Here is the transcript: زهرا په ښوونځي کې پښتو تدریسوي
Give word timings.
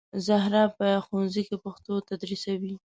زهرا 0.25 0.63
په 0.77 0.87
ښوونځي 1.05 1.41
کې 1.47 1.55
پښتو 1.63 1.93
تدریسوي 2.09 2.73